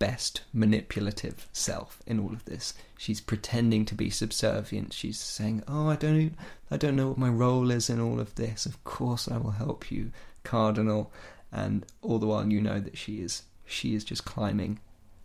[0.00, 2.74] best manipulative self in all of this.
[2.98, 4.92] She's pretending to be subservient.
[4.92, 6.34] She's saying, "Oh, I don't,
[6.72, 8.66] I don't know what my role is in all of this.
[8.66, 10.10] Of course, I will help you,
[10.42, 11.12] Cardinal."
[11.52, 14.80] And all the while, you know that she is, she is just climbing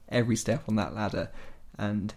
[0.09, 1.29] every step on that ladder.
[1.77, 2.13] And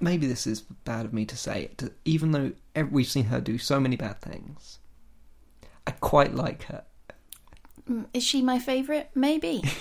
[0.00, 2.52] maybe this is bad of me to say, to- even though
[2.90, 4.78] we've seen her do so many bad things,
[5.86, 6.84] I quite like her.
[7.88, 9.08] Mm, Is she my favourite?
[9.14, 9.62] Maybe.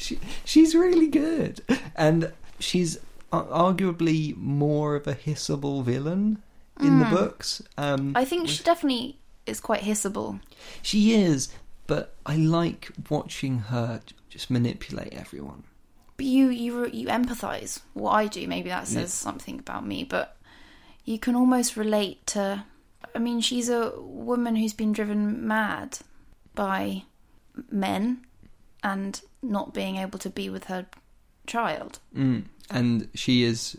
[0.00, 1.60] She she's really good,
[1.96, 2.98] and she's
[3.32, 6.42] arguably more of a hissable villain
[6.80, 7.62] in the books.
[7.76, 10.40] Um, I think she definitely is quite hissable.
[10.82, 11.50] she is,
[11.86, 15.64] but I like watching her just manipulate everyone
[16.20, 17.80] but you you you empathize.
[17.94, 20.36] What I do, maybe that says something about me, but
[21.06, 22.62] you can almost relate to.
[23.14, 26.00] I mean, she's a woman who's been driven mad
[26.54, 27.04] by
[27.70, 28.26] men
[28.82, 30.86] and not being able to be with her
[31.46, 31.98] child.
[32.16, 32.44] Mm.
[32.70, 33.78] And she is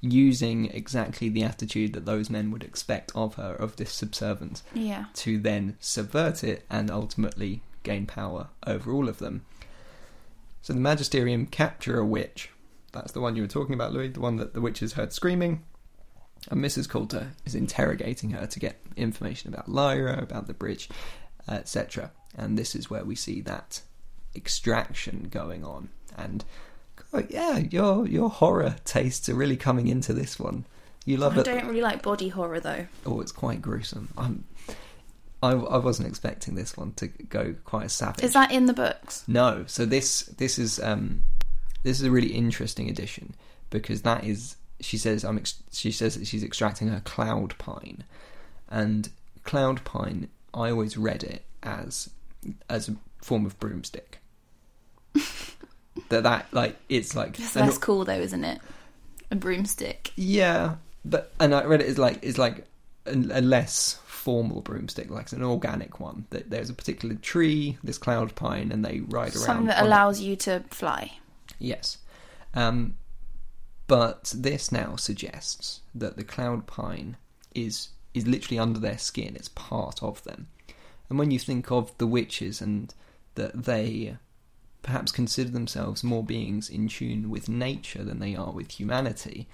[0.00, 5.04] using exactly the attitude that those men would expect of her, of this subservience, Yeah.
[5.14, 9.42] to then subvert it and ultimately gain power over all of them.
[10.60, 12.50] So the Magisterium capture a witch.
[12.92, 15.62] That's the one you were talking about, Louis, the one that the witches heard screaming.
[16.50, 16.88] And Mrs.
[16.88, 20.88] Coulter is interrogating her to get information about Lyra, about the bridge,
[21.48, 22.10] etc.
[22.36, 23.82] And this is where we see that
[24.34, 25.88] extraction going on.
[26.16, 26.44] And
[27.28, 30.64] yeah, your your horror tastes are really coming into this one.
[31.04, 31.44] You love I it.
[31.44, 32.86] don't really like body horror though.
[33.04, 34.08] Oh, it's quite gruesome.
[34.16, 34.44] I'm,
[35.42, 38.24] I I wasn't expecting this one to go quite as savage.
[38.24, 39.24] Is that in the books?
[39.26, 39.64] No.
[39.66, 41.24] So this this is um
[41.82, 43.34] this is a really interesting addition
[43.70, 48.04] because that is she says I'm ex- she says that she's extracting her cloud pine,
[48.68, 49.10] and
[49.42, 52.10] cloud pine I always read it as
[52.68, 54.18] as a form of broomstick.
[56.08, 58.60] That that like it's like an- cool though, isn't it?
[59.30, 60.12] A broomstick.
[60.16, 62.66] yeah, but and I read it as like it's like
[63.06, 66.26] a, a less formal broomstick, like it's an organic one.
[66.30, 69.44] That there's a particular tree, this cloud pine, and they ride around.
[69.44, 69.86] Something that on it.
[69.88, 71.12] allows you to fly.
[71.58, 71.98] Yes.
[72.54, 72.96] Um,
[73.86, 77.16] but this now suggests that the cloud pine
[77.54, 79.34] is is literally under their skin.
[79.34, 80.48] It's part of them.
[81.08, 82.94] And when you think of the witches and
[83.34, 84.16] that they
[84.82, 89.48] perhaps consider themselves more beings in tune with nature than they are with humanity,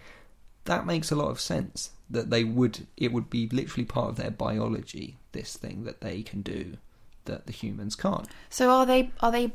[0.65, 1.91] that makes a lot of sense.
[2.11, 6.23] That they would it would be literally part of their biology, this thing that they
[6.23, 6.79] can do
[7.27, 8.29] that the humans can't.
[8.49, 9.53] So are they are they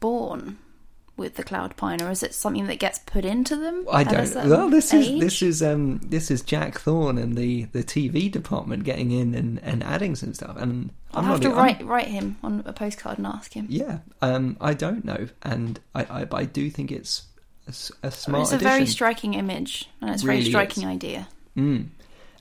[0.00, 0.58] born
[1.20, 3.86] with the cloud pine, or is it something that gets put into them?
[3.92, 4.34] I don't.
[4.34, 8.82] Well, this is this is um this is Jack Thorne and the the TV department
[8.82, 10.56] getting in and, and adding some stuff.
[10.56, 11.48] And I'll I'm have not.
[11.50, 13.66] to I'm- write write him on a postcard and ask him.
[13.68, 13.98] Yeah.
[14.20, 14.56] Um.
[14.60, 17.22] I don't know, and I I, but I do think it's
[17.68, 18.58] a smart it's a addition.
[18.58, 20.88] very striking image and it's a very striking is.
[20.88, 21.28] idea.
[21.56, 21.86] Mm.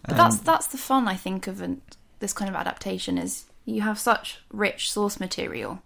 [0.03, 1.81] But Um, that's that's the fun I think of an,
[2.19, 5.81] this kind of adaptation is you have such rich source material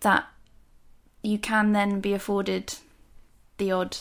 [0.00, 0.24] that
[1.22, 2.74] you can then be afforded
[3.58, 3.96] the odd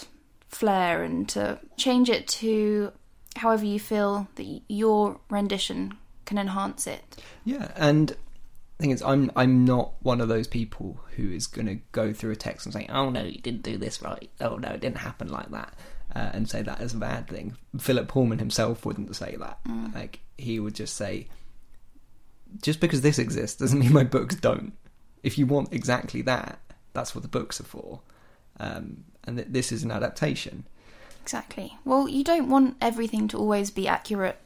[0.48, 2.92] flair and to change it to
[3.36, 7.22] however you feel that your rendition can enhance it.
[7.46, 8.16] Yeah, and the
[8.84, 12.32] thing is, I'm I'm not one of those people who is going to go through
[12.32, 14.30] a text and say, "Oh no, you didn't do this right.
[14.40, 15.74] Oh no, it didn't happen like that,"
[16.16, 17.58] uh, and say that as a bad thing.
[17.78, 19.60] Philip Pullman himself wouldn't say that.
[19.94, 21.28] Like he would just say,
[22.62, 24.74] "Just because this exists doesn't mean my books don't.
[25.22, 26.60] If you want exactly that,
[27.00, 28.02] that's what the books are for."
[28.60, 30.66] Um, and th- this is an adaptation.
[31.24, 31.78] Exactly.
[31.86, 34.40] Well, you don't want everything to always be accurate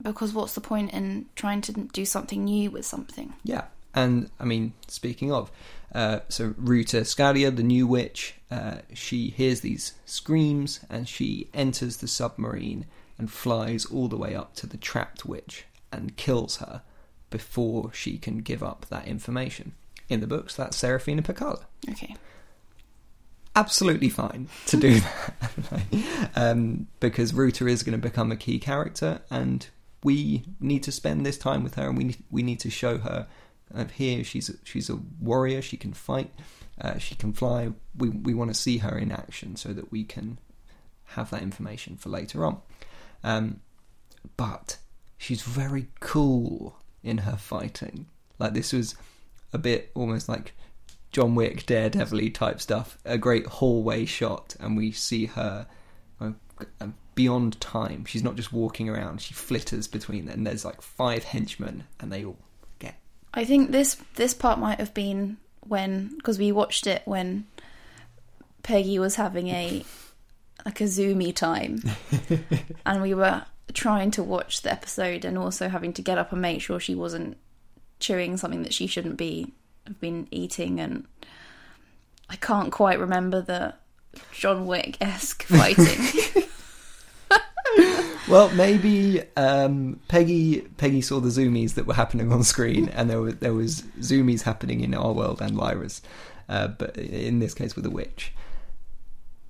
[0.00, 3.34] because what's the point in trying to do something new with something?
[3.44, 5.50] Yeah, and I mean, speaking of,
[5.94, 11.98] uh, so Ruta Skadi, the new witch, uh, she hears these screams and she enters
[11.98, 12.86] the submarine
[13.18, 16.82] and flies all the way up to the trapped witch and kills her
[17.30, 19.72] before she can give up that information.
[20.08, 21.64] In the books, that's Serafina Pekkala.
[21.90, 22.16] Okay.
[23.54, 29.20] Absolutely fine to do that um, because Ruta is going to become a key character,
[29.30, 29.66] and
[30.02, 32.98] we need to spend this time with her, and we need, we need to show
[32.98, 33.26] her
[33.74, 35.62] uh, here she's a, she's a warrior.
[35.62, 36.30] She can fight.
[36.80, 37.72] Uh, she can fly.
[37.96, 40.38] We we want to see her in action so that we can
[41.04, 42.60] have that information for later on.
[43.24, 43.60] Um,
[44.36, 44.78] but
[45.18, 48.06] she's very cool in her fighting.
[48.38, 48.94] Like this was
[49.52, 50.54] a bit almost like
[51.10, 52.98] John Wick, Daredevil type stuff.
[53.04, 55.66] A great hallway shot, and we see her
[56.20, 56.30] uh,
[56.80, 58.04] uh, beyond time.
[58.06, 60.38] She's not just walking around; she flitters between them.
[60.38, 62.38] And there's like five henchmen, and they all
[62.78, 62.96] get
[63.34, 67.46] I think this this part might have been when because we watched it when
[68.62, 69.84] Peggy was having a
[70.64, 71.82] like a zoomy time,
[72.86, 76.42] and we were trying to watch the episode and also having to get up and
[76.42, 77.36] make sure she wasn't
[78.02, 79.54] chewing something that she shouldn't be
[79.86, 81.06] have been eating, and
[82.28, 83.74] I can't quite remember the
[84.32, 86.44] John Wick esque fighting.
[88.28, 93.20] Well, maybe um, Peggy Peggy saw the zoomies that were happening on screen, and there
[93.20, 96.00] were there was zoomies happening in our world and Lyra's,
[96.48, 98.32] uh, but in this case with a witch.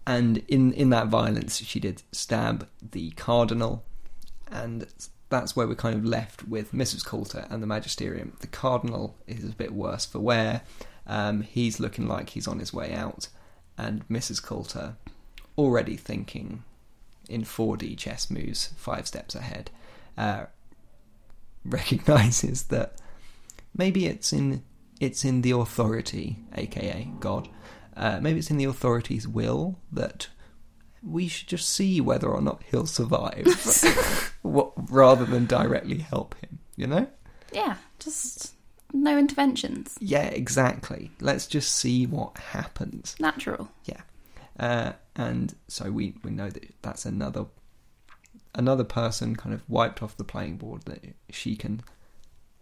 [0.07, 3.85] And in in that violence, she did stab the cardinal,
[4.51, 4.87] and
[5.33, 7.05] that's where we're kind of left with Mrs.
[7.05, 8.37] Coulter and the Magisterium.
[8.41, 10.61] The Cardinal is a bit worse for wear.
[11.07, 13.29] Um, he's looking like he's on his way out,
[13.77, 14.43] and Mrs.
[14.43, 14.97] Coulter
[15.57, 16.63] already thinking
[17.29, 19.71] in 4D chess moves, five steps ahead,
[20.19, 20.45] uh,
[21.65, 22.95] recognizes that
[23.77, 24.63] maybe it's in
[25.01, 27.49] it's in the authority, aka God.
[27.97, 30.29] Uh, maybe it's in the authority's will that
[31.05, 33.47] we should just see whether or not he'll survive,
[34.43, 36.59] what, rather than directly help him.
[36.77, 37.07] You know?
[37.53, 38.55] Yeah, just
[38.93, 39.97] no interventions.
[40.01, 41.11] Yeah, exactly.
[41.21, 43.17] Let's just see what happens.
[43.19, 43.69] Natural.
[43.85, 44.01] Yeah,
[44.59, 47.47] uh, and so we we know that that's another
[48.55, 51.83] another person kind of wiped off the playing board that she can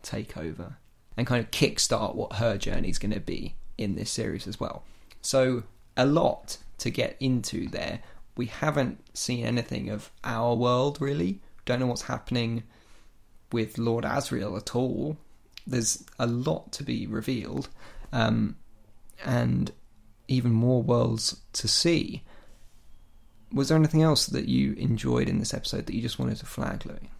[0.03, 0.76] take over
[1.16, 4.61] and kind of kickstart what her journey is going to be in this series as
[4.61, 4.84] well.
[5.20, 5.64] So
[5.97, 8.01] a lot to get into there.
[8.41, 11.41] We haven't seen anything of our world really.
[11.66, 12.62] Don't know what's happening
[13.53, 15.18] with Lord Asriel at all.
[15.66, 17.68] There's a lot to be revealed,
[18.12, 18.57] um,
[19.26, 19.70] and
[20.26, 22.22] even more worlds to see.
[23.53, 26.47] Was there anything else that you enjoyed in this episode that you just wanted to
[26.47, 27.11] flag, Louis?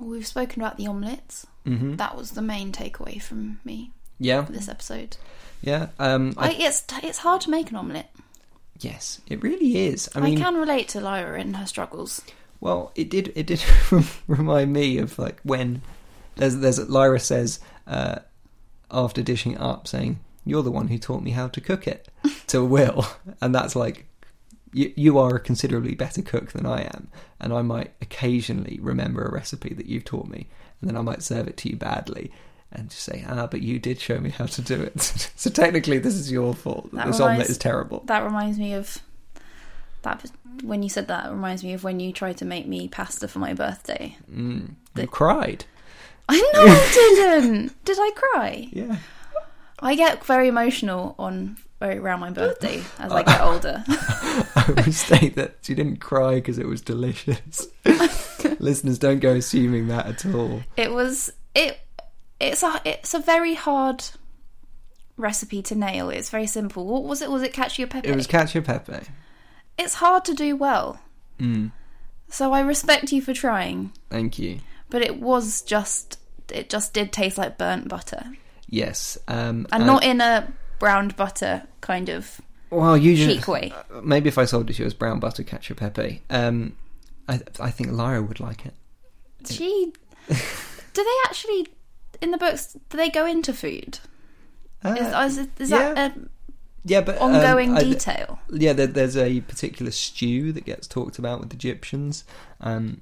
[0.00, 1.46] We've spoken about the omelettes.
[1.66, 1.96] Mm-hmm.
[1.96, 5.18] That was the main takeaway from me Yeah, for this episode.
[5.60, 5.88] yeah.
[5.98, 8.14] Um, I, I, it's it's hard to make an omelette.
[8.80, 10.08] Yes, it really is.
[10.14, 12.22] I I, mean, can relate to Lyra in her struggles.
[12.60, 13.32] Well, it did.
[13.34, 13.62] It did
[14.26, 15.82] remind me of like when
[16.36, 18.20] there's there's Lyra says uh,
[18.90, 22.08] after dishing it up, saying, "You're the one who taught me how to cook it,"
[22.48, 23.06] to Will,
[23.40, 24.06] and that's like
[24.72, 27.08] you you are a considerably better cook than I am,
[27.40, 30.48] and I might occasionally remember a recipe that you've taught me,
[30.80, 32.32] and then I might serve it to you badly.
[32.70, 35.00] And just say, ah, but you did show me how to do it.
[35.36, 36.90] so technically, this is your fault.
[36.92, 38.02] That this omelette is terrible.
[38.06, 38.98] That reminds me of
[40.02, 40.30] that.
[40.62, 43.26] When you said that, it reminds me of when you tried to make me pasta
[43.28, 44.16] for my birthday.
[44.30, 44.74] Mm.
[44.96, 45.64] You cried.
[46.28, 47.84] I know I didn't.
[47.84, 48.68] Did I cry?
[48.72, 48.96] Yeah.
[49.80, 53.84] I get very emotional on around my birthday as I get older.
[53.86, 57.68] I would state that she didn't cry because it was delicious.
[58.58, 60.62] Listeners, don't go assuming that at all.
[60.76, 61.78] It was it.
[62.40, 64.04] It's a it's a very hard
[65.16, 66.10] recipe to nail.
[66.10, 66.86] It's very simple.
[66.86, 67.30] What was it?
[67.30, 68.08] Was it cacio pepe?
[68.08, 69.06] It was cacio pepe.
[69.76, 71.00] it's hard to do well.
[71.40, 71.70] Mm,
[72.28, 74.58] So I respect you for trying, thank you.
[74.90, 76.18] but it was just
[76.52, 78.24] it just did taste like burnt butter,
[78.68, 82.98] Yes, um, and not in a browned butter kind of well.
[83.00, 83.72] Chic way.
[84.02, 86.76] maybe if I sold it to you as brown butter cacio pepe, um,
[87.28, 88.74] I I think Lyra would like it.
[89.48, 89.92] She
[90.28, 90.34] do
[91.04, 91.68] they actually
[92.20, 92.76] in the books?
[92.88, 93.98] Do they go into food?
[94.84, 96.30] Uh, Is, is, is that an
[96.84, 98.38] yeah, but um, ongoing I- detail?
[98.50, 102.22] yeah, there, there's a particular stew that gets talked about with Gyptians,
[102.60, 103.00] um,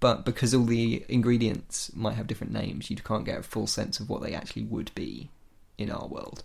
[0.00, 4.00] but because all the ingredients might have different names, you can't get a full sense
[4.00, 5.30] of what they actually would be
[5.78, 6.42] in our world.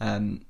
[0.00, 0.42] Um,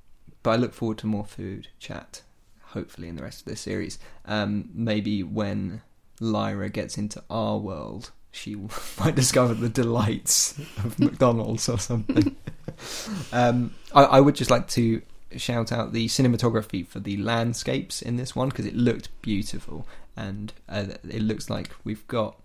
[0.42, 2.22] but I look forward to more food chat,
[2.62, 3.98] hopefully in the rest of this series.
[4.26, 5.82] Um, maybe when
[6.20, 8.54] Lyra gets into our world, she
[9.00, 12.36] might discover the delights of McDonald's or something.
[13.32, 15.02] um, I, I would just like to
[15.36, 20.52] shout out the cinematography for the landscapes in this one because it looked beautiful and
[20.68, 22.36] uh, it looks like we've got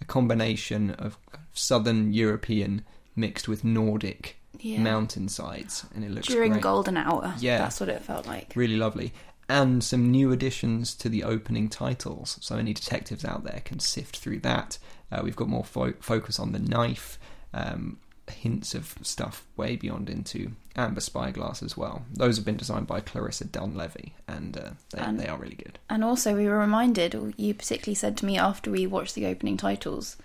[0.00, 1.18] a combination of
[1.52, 2.84] southern European
[3.16, 4.78] mixed with Nordic Yeah.
[4.80, 6.62] mountainsides and it looks During great.
[6.62, 7.34] golden hour.
[7.38, 7.58] Yeah.
[7.58, 8.52] That's what it felt like.
[8.54, 9.12] really lovely
[9.48, 14.16] and some new additions to the opening titles so any detectives out there can sift
[14.18, 14.78] through that
[15.12, 17.18] uh, we've got more fo- focus on the knife
[17.54, 17.98] um,
[18.30, 23.00] hints of stuff way beyond into amber spyglass as well those have been designed by
[23.00, 27.14] clarissa dunlevy and uh, they, And- they are really good And also, we were reminded,
[27.16, 30.16] or you particularly said to me after we watched the opening titles,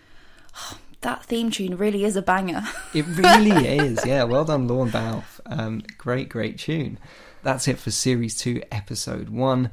[0.56, 2.64] "Oh, that theme tune really is a banger.
[2.94, 4.06] It really is.
[4.06, 5.40] Yeah, well done, Lorne Balfe.
[5.48, 7.00] Um, great, great tune.
[7.44, 9.70] That's it for Series 2, Episode 1.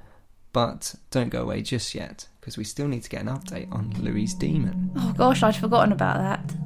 [0.52, 3.94] But don't go away just yet, because we still need to get an update on
[4.00, 4.90] Louise Daemon.
[4.96, 6.56] oh gosh, I'd forgotten about that.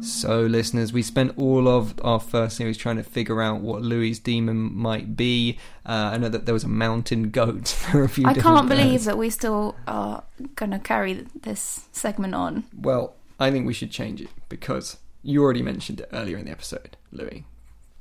[0.00, 4.20] So, listeners, we spent all of our first series trying to figure out what Louise
[4.20, 5.58] Daemon might be.
[5.84, 7.68] Uh, I know that there was a mountain goat.
[7.90, 9.04] for a few I can't believe birds.
[9.06, 10.22] that we still are
[10.54, 12.64] going to carry this segment on.
[12.72, 16.52] Well, I think we should change it because you already mentioned it earlier in the
[16.52, 17.46] episode, Louis.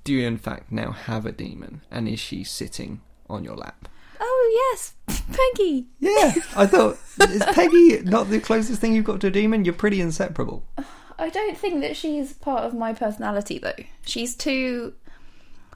[0.03, 3.87] Do you, in fact, now have a daemon, and is she sitting on your lap?
[4.19, 4.93] Oh, yes,
[5.31, 5.87] Peggy.
[5.99, 6.97] Yeah, I thought
[7.29, 9.65] is Peggy not the closest thing you've got to a daemon?
[9.65, 10.63] You're pretty inseparable.
[11.19, 13.83] I don't think that she's part of my personality, though.
[14.05, 14.93] She's too.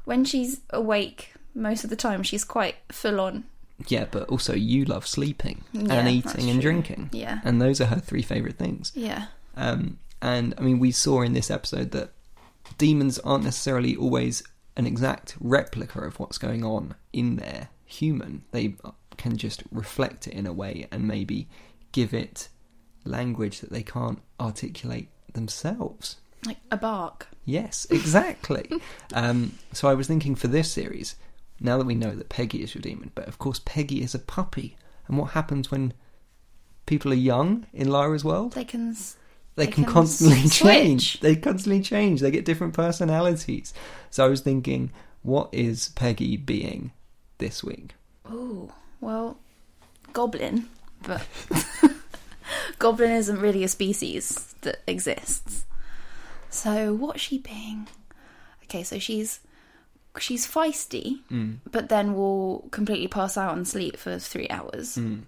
[0.05, 3.43] When she's awake, most of the time, she's quite full on
[3.87, 7.09] Yeah, but also you love sleeping Yeah, and eating and drinking.
[7.11, 7.39] Yeah.
[7.43, 8.91] And those are her three favourite things.
[8.95, 9.25] Yeah.
[9.57, 12.11] Um, and I mean, we saw in this episode that
[12.77, 14.43] daemons aren't necessarily always
[14.75, 18.43] an exact replica of what's going on in their human.
[18.51, 18.75] They
[19.17, 21.47] can just reflect it in a way and maybe
[21.91, 22.49] give it
[23.03, 26.17] language that they can't articulate themselves.
[26.45, 27.27] Like a bark.
[27.45, 28.69] Yes, exactly.
[29.13, 31.15] um, so I was thinking for this series,
[31.59, 34.19] now that we know that Peggy is your daemon, but of course Peggy is a
[34.19, 34.77] puppy.
[35.07, 35.93] And what happens when
[36.85, 38.53] people are young in Lyra's world?
[38.53, 38.95] They can.
[39.57, 40.59] They can, can constantly switch.
[40.59, 41.19] change.
[41.19, 42.21] They constantly change.
[42.21, 43.73] They get different personalities.
[44.09, 44.91] So I was thinking,
[45.23, 46.91] what is Peggy being
[47.39, 47.93] this week?
[48.29, 49.37] Oh, well,
[50.13, 50.67] goblin,
[51.03, 51.25] but
[52.79, 55.65] goblin isn't really a species that exists.
[56.49, 57.87] So what's she being?
[58.63, 59.39] Okay, so she's
[60.19, 61.57] she's feisty, Mm.
[61.71, 64.95] but then will completely pass out and sleep for three hours.
[64.97, 65.23] Mm.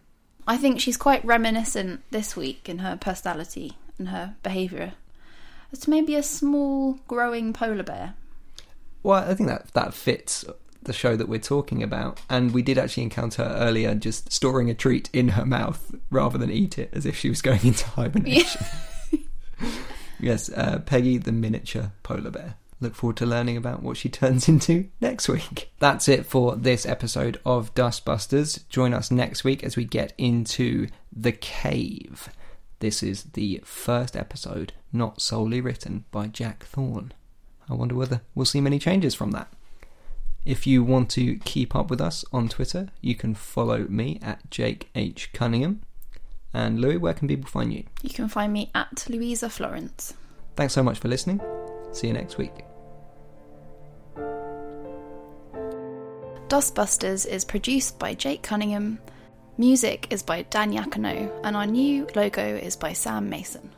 [0.48, 4.94] I think she's quite reminiscent this week in her personality and her behaviour
[5.72, 8.16] as to maybe a small growing polar bear.
[9.04, 10.46] Well, I think that that fits
[10.82, 12.22] the show that we're talking about.
[12.30, 16.38] And we did actually encounter her earlier just storing a treat in her mouth rather
[16.38, 18.66] than eat it as if she was going into hibernation.
[20.20, 22.56] yes, uh, Peggy the miniature polar bear.
[22.82, 25.70] Look forward to learning about what she turns into next week.
[25.80, 28.68] That's it for this episode of Dustbusters.
[28.70, 32.30] Join us next week as we get into The Cave.
[32.80, 37.12] This is the first episode not solely written by Jack Thorne.
[37.70, 39.52] I wonder whether we'll see many changes from that.
[40.46, 44.50] If you want to keep up with us on Twitter, you can follow me at
[44.50, 45.32] Jake H.
[45.34, 45.82] Cunningham.
[46.54, 47.84] And Louis, where can people find you?
[48.02, 50.14] You can find me at Louisa Florence.
[50.56, 51.42] Thanks so much for listening.
[51.92, 52.64] See you next week.
[56.48, 59.00] Dustbusters is produced by Jake Cunningham.
[59.60, 63.70] Music is by Dan Yakano, and our new logo is by Sam Mason.